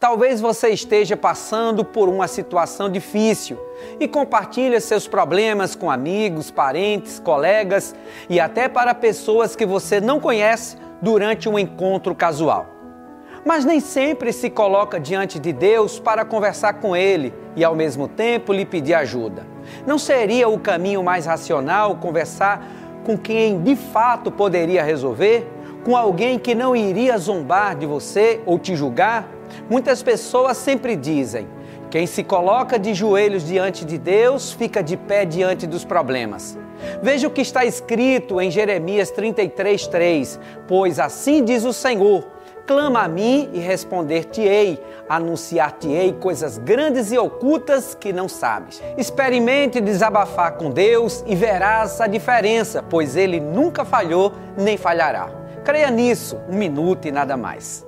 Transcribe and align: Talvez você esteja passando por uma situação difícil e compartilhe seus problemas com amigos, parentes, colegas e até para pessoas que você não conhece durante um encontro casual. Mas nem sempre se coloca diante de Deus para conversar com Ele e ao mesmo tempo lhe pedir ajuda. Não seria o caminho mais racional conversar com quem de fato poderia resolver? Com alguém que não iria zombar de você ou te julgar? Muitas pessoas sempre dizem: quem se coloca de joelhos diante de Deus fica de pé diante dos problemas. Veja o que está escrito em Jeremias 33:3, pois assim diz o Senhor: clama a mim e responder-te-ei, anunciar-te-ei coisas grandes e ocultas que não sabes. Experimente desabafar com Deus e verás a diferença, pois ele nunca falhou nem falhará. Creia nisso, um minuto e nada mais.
Talvez 0.00 0.40
você 0.40 0.70
esteja 0.70 1.14
passando 1.14 1.84
por 1.84 2.08
uma 2.08 2.26
situação 2.26 2.88
difícil 2.88 3.58
e 4.00 4.08
compartilhe 4.08 4.80
seus 4.80 5.06
problemas 5.06 5.74
com 5.74 5.90
amigos, 5.90 6.50
parentes, 6.50 7.18
colegas 7.18 7.94
e 8.26 8.40
até 8.40 8.66
para 8.66 8.94
pessoas 8.94 9.54
que 9.54 9.66
você 9.66 10.00
não 10.00 10.18
conhece 10.18 10.78
durante 11.02 11.50
um 11.50 11.58
encontro 11.58 12.14
casual. 12.14 12.66
Mas 13.44 13.66
nem 13.66 13.78
sempre 13.78 14.32
se 14.32 14.48
coloca 14.48 14.98
diante 14.98 15.38
de 15.38 15.52
Deus 15.52 15.98
para 15.98 16.24
conversar 16.24 16.80
com 16.80 16.96
Ele 16.96 17.34
e 17.54 17.62
ao 17.62 17.74
mesmo 17.74 18.08
tempo 18.08 18.54
lhe 18.54 18.64
pedir 18.64 18.94
ajuda. 18.94 19.46
Não 19.86 19.98
seria 19.98 20.48
o 20.48 20.58
caminho 20.58 21.02
mais 21.02 21.26
racional 21.26 21.96
conversar 21.96 22.66
com 23.04 23.18
quem 23.18 23.62
de 23.62 23.76
fato 23.76 24.30
poderia 24.30 24.82
resolver? 24.82 25.46
Com 25.84 25.96
alguém 25.96 26.38
que 26.38 26.54
não 26.54 26.76
iria 26.76 27.16
zombar 27.16 27.74
de 27.74 27.86
você 27.86 28.40
ou 28.44 28.58
te 28.58 28.76
julgar? 28.76 29.26
Muitas 29.68 30.02
pessoas 30.02 30.58
sempre 30.58 30.94
dizem: 30.94 31.48
quem 31.90 32.06
se 32.06 32.22
coloca 32.22 32.78
de 32.78 32.92
joelhos 32.92 33.46
diante 33.46 33.84
de 33.84 33.96
Deus 33.96 34.52
fica 34.52 34.82
de 34.82 34.96
pé 34.96 35.24
diante 35.24 35.66
dos 35.66 35.84
problemas. 35.84 36.58
Veja 37.02 37.26
o 37.26 37.30
que 37.30 37.40
está 37.40 37.64
escrito 37.64 38.40
em 38.40 38.50
Jeremias 38.50 39.10
33:3, 39.10 40.38
pois 40.68 41.00
assim 41.00 41.42
diz 41.42 41.64
o 41.64 41.72
Senhor: 41.72 42.26
clama 42.66 43.04
a 43.04 43.08
mim 43.08 43.48
e 43.54 43.58
responder-te-ei, 43.58 44.78
anunciar-te-ei 45.08 46.12
coisas 46.12 46.58
grandes 46.58 47.10
e 47.10 47.16
ocultas 47.16 47.94
que 47.98 48.12
não 48.12 48.28
sabes. 48.28 48.82
Experimente 48.98 49.80
desabafar 49.80 50.58
com 50.58 50.70
Deus 50.70 51.24
e 51.26 51.34
verás 51.34 52.02
a 52.02 52.06
diferença, 52.06 52.84
pois 52.88 53.16
ele 53.16 53.40
nunca 53.40 53.82
falhou 53.82 54.32
nem 54.56 54.76
falhará. 54.76 55.39
Creia 55.64 55.90
nisso, 55.90 56.38
um 56.48 56.56
minuto 56.56 57.06
e 57.06 57.12
nada 57.12 57.36
mais. 57.36 57.86